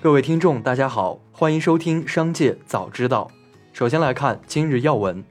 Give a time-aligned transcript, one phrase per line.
[0.00, 3.28] 各位听众，大家好，欢迎收听《商界早知道》。
[3.76, 5.24] 首先来看今日要闻。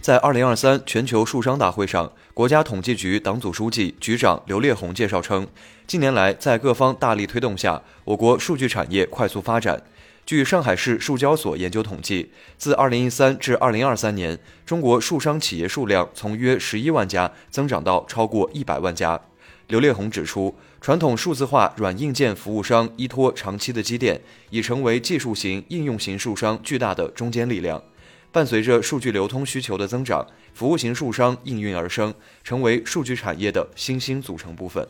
[0.00, 5.46] 在二零二三全球树商大会上，国家统计局党组书记、局长刘烈宏介绍称，
[5.86, 9.82] 近年来在各方大力推动下，我国数据产业快速发展。
[10.30, 19.20] 据上海市数交所研究统计，自二零一三至二零二三年，中国树商企业数量从约十一万家增长到超过一百万家。
[19.66, 27.82] 刘烈宏指出，传统数字化软硬件服务商依托长期的积淀，已成为技术型、应用型树商巨大的中坚力量。
[28.30, 30.24] 伴随着数据流通需求的增长，
[30.54, 34.86] 服务型树商应运而生，成为数据产业的新兴组成部分。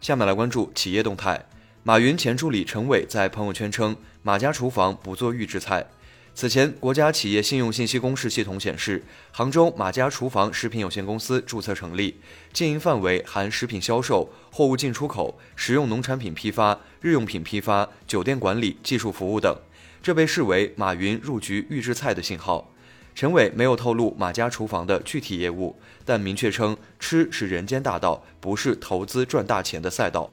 [0.00, 1.44] 下面来关注企业动态。
[1.86, 5.86] 马云前助理陈伟在朋友圈称，马家厨房不做预制菜。
[6.34, 12.18] 此前，国家企业信用信息公示系统显示，杭州马家厨房食品有限公司注册成立，
[12.54, 19.54] 经营范围含食品销售、货物进出口、食用农产品批发、日用品批发、酒店管理、技术服务等。
[20.02, 22.72] 这被视为马云入局预制菜的信号。
[23.14, 30.30] 陈伟没有透露马家厨房的具体业务，但明确称，吃是人间大道，不是投资赚大钱的赛道。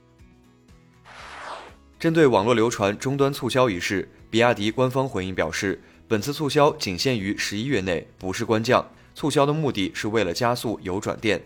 [2.01, 8.89] 针对网络流传终端促销一事，比亚迪官方回应表示，本次促销仅限于十一月内，不是官降。
[9.13, 11.43] 促销的目的是为了加速有转电。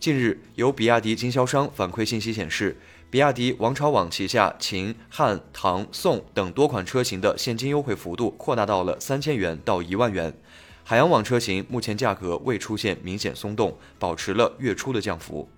[0.00, 2.76] 近日，有比亚迪经销商反馈信息显示，
[3.10, 10.34] 比亚迪王朝网旗下秦、汉、唐、宋等多款车型的现金优惠幅度扩大到了三千元到一万元。
[10.82, 15.48] 海洋网车型目前价格未出现明显松动，保持了月初的降幅。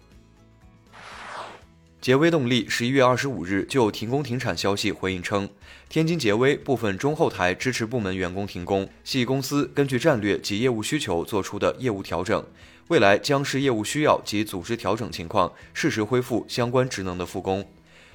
[2.05, 5.49] 杰威动力十一月二十五日就停工停产消息回应称，
[5.89, 12.45] 天津杰威部分中后台支持部门员工停工，系公司根据战略及业务需求做出的业务调整，
[12.89, 17.67] 未来将视业务需要及组织调整情况，适时恢复相关职能的复工。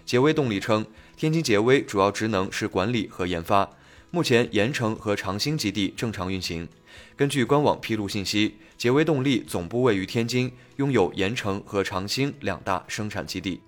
[0.06, 0.85] 杰威动力称，
[1.17, 3.71] 天津杰威主要职能是管理和研发，
[4.11, 6.67] 目前盐城和长兴基地正常运行。
[7.16, 13.59] 根据官网披露信息，杰威动力总部位于天津，拥有盐城和长兴两大生产基地。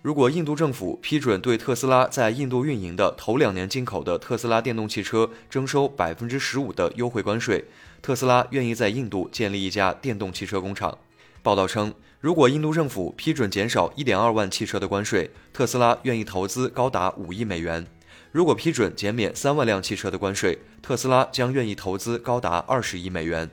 [0.00, 7.64] 如果印度政府批准对特斯拉在印度运营的头两年进口的特斯拉电动汽车征收百分之十五的优惠关税，
[8.00, 10.96] 特斯拉愿意在印度建立一家电动汽车工厂。
[11.42, 17.84] 报道称，如果印度政府批准减少一点二万汽车的关税，特斯拉愿意投资高达五亿美元；
[18.30, 23.50] 如果批准减免三万辆汽车的关税，特斯拉将愿意投资高达二十亿美元。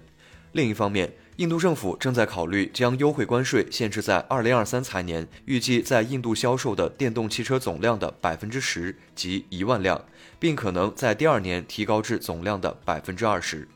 [0.52, 10.06] 另一方面，印度政府正在考虑将优惠关税限制在二零二三财年预计在印度销售的电动汽车总量的百分之十及一万辆，
[10.40, 13.68] 并可能在第二年提高至总量的百分之二十。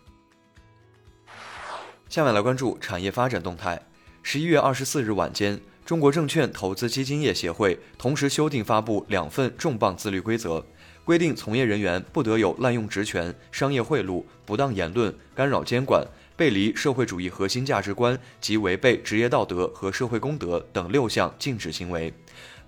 [2.08, 3.81] 下面来关注产业发展动态。
[4.24, 10.66] 十一月二十四日晚间，中国证券投资基金业协会同时修订发布两份重磅自律规则，
[11.03, 16.08] 规定从业人员不得有滥用职权、商业贿赂、不当言论、干扰监管。
[16.40, 22.14] 背离社会主义核心价值观及违背职业道德和社会公德等六项禁止行为，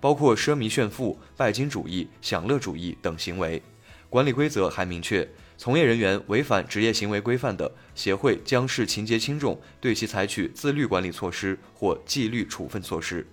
[0.02, 3.64] 包括奢靡炫富、拜金主义、享乐主义等行为。
[4.10, 5.26] 管理规则还明确，
[5.58, 13.26] 从业人员违反职业行为规范的，协会将视情节轻重，对其采取自律管理措施或纪律处分措施。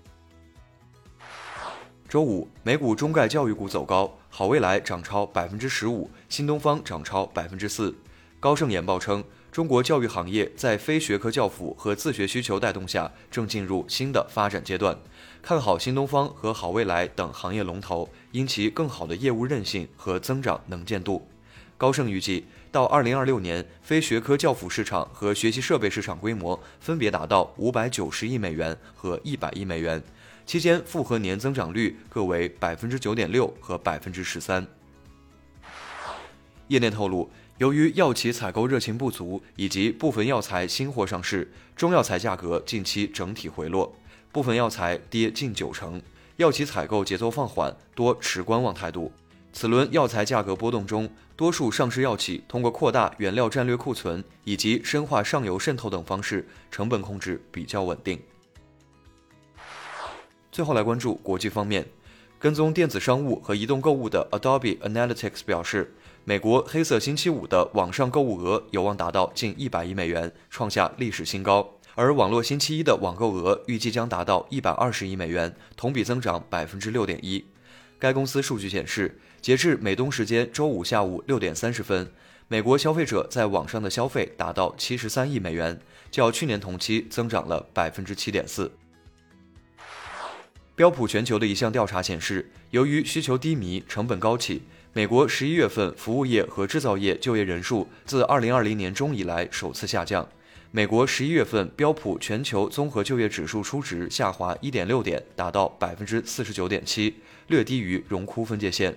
[2.08, 7.92] 周五，美股中概教育股走高，好未来涨超百分之十五，新东方涨超百分之四。
[8.38, 9.24] 高盛研报称。
[9.50, 14.96] 中国教育行业在非学科教辅和自学需求带动下，正进入新的发展阶段。
[15.42, 21.26] 看好新东方和好未来等行业龙头，因其更好的业务韧性和增长能见度。
[21.76, 30.02] 高盛预计，到2026年，非学科教辅市场和学习设备市场规模分别达到590亿美元和100亿美元，
[30.44, 34.66] 期间复合年增长率各为9.6%和13%。
[36.68, 37.30] 业内透露。
[37.58, 43.92] 由于药企采购热情不足，以及部分药材新货上市，中药材价格近期整体回落，
[44.30, 46.00] 部分药材跌近九成。
[46.36, 49.10] 药企采购节奏放缓，多持观望态度。
[49.52, 58.20] 此轮药材价格波动中，多数上市药企通过扩大原料战略库存以及深化上游渗透等方式，成本控制比较稳定。
[60.52, 61.84] 最后来关注国际方面，
[62.38, 65.94] 跟踪电子商务和移动购物的 Adobe Analytics 表示。
[66.24, 71.66] 美国黑色星期五的网上购物额有望达到近一百亿美元，创下历史新高。
[71.94, 77.42] 而网络星期一的网购额预计将达到一百二十亿美元，同比增长百分之六点一。
[77.98, 82.12] 该公司数据显示，截至美东时间周五下午六点三十分，
[82.46, 85.80] 美国消费者在网上的消费达到七十三亿美元，
[86.10, 88.70] 较去年同期增长了百分之七点四。
[90.78, 100.28] 标普全球的一项调查显示，由于需求低迷、成本高企，美国十一月份服务业和制造业就业人数自二零二零年中以来首次下降。
[100.70, 107.16] 美国十一月份标普全球综合就业指数初值下滑一点六点，达到百分之四十九点七，
[107.48, 108.96] 略低于荣枯分界线。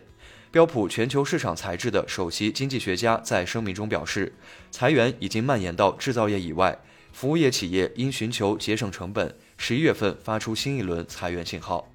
[0.52, 4.32] 标普全球市场材质的首席经济学家在声明中表示，
[4.70, 6.78] 裁员已经蔓延到制造业以外，
[7.12, 11.88] 服务业企业因寻求节省成本，十一月份发出新一轮裁员信号。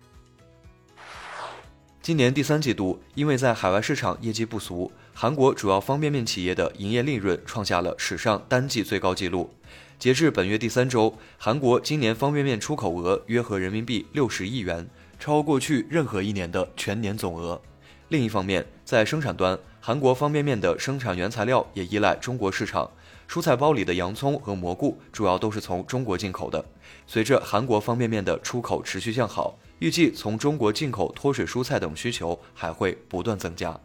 [2.01, 9.51] 今年第三季度，因为在海外市场业绩不俗，韩国主要方便面企业的营业利润创下了史上单季最高纪录。
[9.99, 17.61] 截至本月第三周，韩国今年方便面出口额约合人民币六十亿元，超过去任何一年的全年总额。
[18.09, 22.91] 另一方面，在生产端，韩国方便面的生产原材料也依赖中国市场，
[23.29, 26.65] 蔬菜包里的洋葱和蘑菇主要都是从中国进口的。
[27.07, 33.79] 随着韩国方便面的出口持续向好，预计从中国进口脱水蔬菜等需求还会不断增加。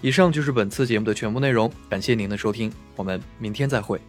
[0.00, 4.00] 以上就是本次节目的全部内容，感谢您的收听，我们明天再会。